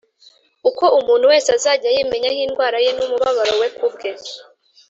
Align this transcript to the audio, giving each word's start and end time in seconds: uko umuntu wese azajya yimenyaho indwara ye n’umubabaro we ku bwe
uko 0.69 0.85
umuntu 0.99 1.25
wese 1.31 1.49
azajya 1.57 1.89
yimenyaho 1.95 2.39
indwara 2.47 2.77
ye 2.85 2.91
n’umubabaro 2.93 3.53
we 3.61 3.67
ku 3.77 3.85
bwe 3.93 4.09